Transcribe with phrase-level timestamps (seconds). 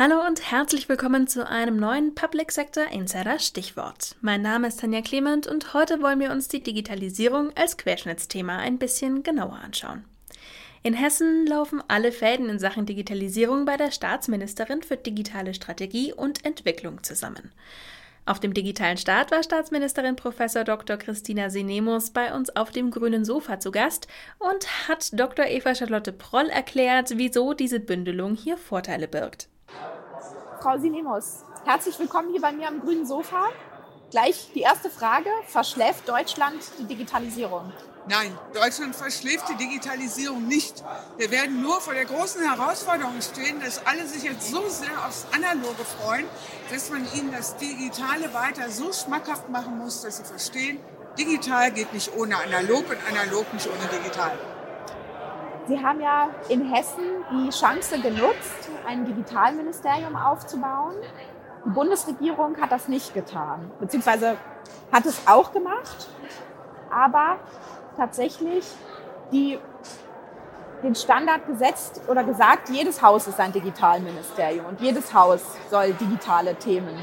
[0.00, 4.14] Hallo und herzlich willkommen zu einem neuen Public Sector Insider Stichwort.
[4.20, 8.78] Mein Name ist Tanja Clement und heute wollen wir uns die Digitalisierung als Querschnittsthema ein
[8.78, 10.04] bisschen genauer anschauen.
[10.84, 16.44] In Hessen laufen alle Fäden in Sachen Digitalisierung bei der Staatsministerin für digitale Strategie und
[16.44, 17.50] Entwicklung zusammen.
[18.24, 20.36] Auf dem digitalen Start war Staatsministerin Prof.
[20.64, 20.96] Dr.
[20.96, 24.06] Christina Sinemus bei uns auf dem grünen Sofa zu Gast
[24.38, 25.46] und hat Dr.
[25.46, 29.48] Eva Charlotte Proll erklärt, wieso diese Bündelung hier Vorteile birgt.
[30.60, 33.48] Frau Sinemus, herzlich willkommen hier bei mir am grünen Sofa.
[34.10, 35.30] Gleich die erste Frage.
[35.46, 37.72] Verschläft Deutschland die Digitalisierung?
[38.08, 40.82] Nein, Deutschland verschläft die Digitalisierung nicht.
[41.16, 45.26] Wir werden nur vor der großen Herausforderung stehen, dass alle sich jetzt so sehr aufs
[45.32, 46.26] Analoge freuen,
[46.72, 50.80] dass man ihnen das Digitale weiter so schmackhaft machen muss, dass sie verstehen,
[51.16, 54.36] digital geht nicht ohne analog und analog nicht ohne digital.
[55.68, 60.94] Sie haben ja in Hessen die Chance genutzt, ein Digitalministerium aufzubauen.
[61.66, 64.38] Die Bundesregierung hat das nicht getan, beziehungsweise
[64.90, 66.08] hat es auch gemacht,
[66.90, 67.36] aber
[67.98, 68.64] tatsächlich
[69.30, 69.58] die,
[70.82, 76.54] den Standard gesetzt oder gesagt, jedes Haus ist ein Digitalministerium und jedes Haus soll digitale
[76.54, 76.96] Themen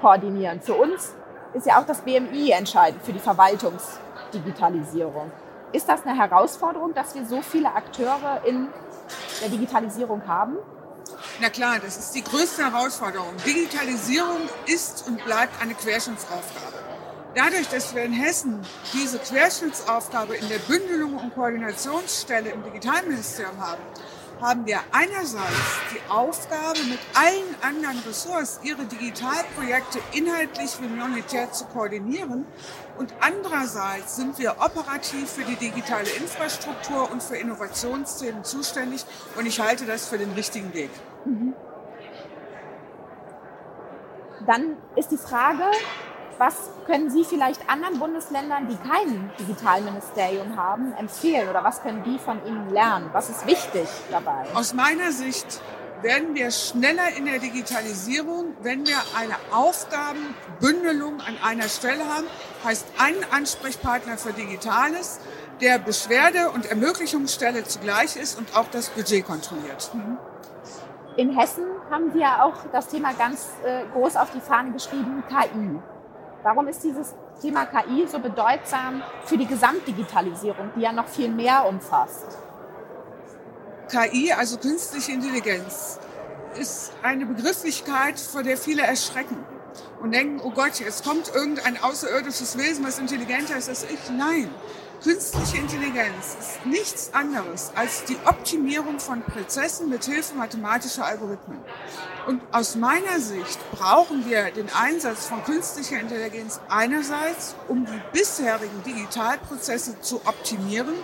[0.00, 0.60] koordinieren.
[0.60, 1.14] Für uns
[1.54, 5.30] ist ja auch das BMI entscheidend für die Verwaltungsdigitalisierung.
[5.72, 8.68] Ist das eine Herausforderung, dass wir so viele Akteure in
[9.40, 10.56] der Digitalisierung haben?
[11.40, 13.34] Na klar, das ist die größte Herausforderung.
[13.46, 16.76] Digitalisierung ist und bleibt eine Querschnittsaufgabe.
[17.34, 18.60] Dadurch, dass wir in Hessen
[18.92, 23.82] diese Querschnittsaufgabe in der Bündelung und Koordinationsstelle im Digitalministerium haben,
[24.40, 31.66] haben wir einerseits die Aufgabe, mit allen anderen Ressorts ihre Digitalprojekte inhaltlich wie monetär zu
[31.66, 32.46] koordinieren.
[32.98, 39.04] Und andererseits sind wir operativ für die digitale Infrastruktur und für Innovationsthemen zuständig.
[39.36, 40.90] Und ich halte das für den richtigen Weg.
[41.24, 41.54] Mhm.
[44.46, 45.64] Dann ist die Frage,
[46.40, 52.18] was können Sie vielleicht anderen Bundesländern, die kein Digitalministerium haben, empfehlen oder was können die
[52.18, 53.10] von Ihnen lernen?
[53.12, 54.46] Was ist wichtig dabei?
[54.54, 55.60] Aus meiner Sicht
[56.00, 62.26] werden wir schneller in der Digitalisierung, wenn wir eine Aufgabenbündelung an einer Stelle haben,
[62.64, 65.20] heißt einen Ansprechpartner für Digitales,
[65.60, 69.90] der Beschwerde- und Ermöglichungsstelle zugleich ist und auch das Budget kontrolliert.
[69.92, 70.16] Mhm.
[71.16, 75.22] In Hessen haben Sie ja auch das Thema ganz äh, groß auf die Fahne geschrieben,
[75.28, 75.80] KI.
[76.42, 81.66] Warum ist dieses Thema KI so bedeutsam für die Gesamtdigitalisierung, die ja noch viel mehr
[81.68, 82.38] umfasst?
[83.90, 85.98] KI, also künstliche Intelligenz,
[86.58, 89.44] ist eine Begrifflichkeit, vor der viele erschrecken
[90.00, 94.10] und denken, oh Gott, jetzt kommt irgendein außerirdisches Wesen, was intelligenter ist als ich.
[94.16, 94.50] Nein,
[95.02, 101.58] Künstliche Intelligenz ist nichts anderes als die Optimierung von Prozessen mit Hilfe mathematischer Algorithmen.
[102.26, 108.82] Und aus meiner Sicht brauchen wir den Einsatz von künstlicher Intelligenz einerseits, um die bisherigen
[108.84, 110.94] Digitalprozesse zu optimieren,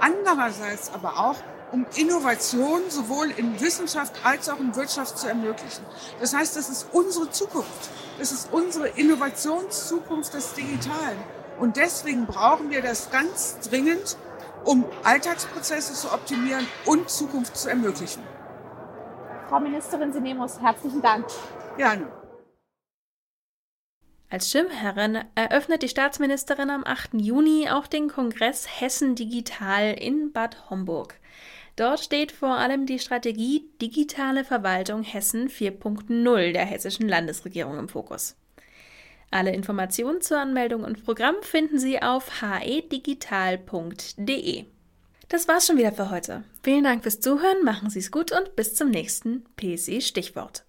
[0.00, 1.36] andererseits aber auch,
[1.72, 5.84] um Innovation sowohl in Wissenschaft als auch in Wirtschaft zu ermöglichen.
[6.20, 7.90] Das heißt, das ist unsere Zukunft.
[8.18, 11.18] Das ist unsere Innovationszukunft des Digitalen.
[11.58, 14.16] Und deswegen brauchen wir das ganz dringend,
[14.64, 18.22] um Alltagsprozesse zu optimieren und Zukunft zu ermöglichen.
[19.48, 21.26] Frau Ministerin Sinemus, herzlichen Dank.
[21.76, 22.06] Gerne.
[24.30, 27.14] Als Schirmherrin eröffnet die Staatsministerin am 8.
[27.14, 31.14] Juni auch den Kongress Hessen Digital in Bad Homburg.
[31.78, 38.34] Dort steht vor allem die Strategie Digitale Verwaltung Hessen 4.0 der hessischen Landesregierung im Fokus.
[39.30, 44.64] Alle Informationen zur Anmeldung und Programm finden Sie auf hedigital.de.
[45.28, 46.42] Das war's schon wieder für heute.
[46.64, 50.64] Vielen Dank fürs Zuhören, machen Sie es gut und bis zum nächsten PSI Stichwort.